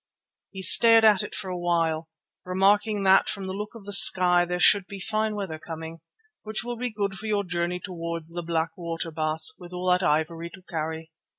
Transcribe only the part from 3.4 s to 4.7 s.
the look of the sky there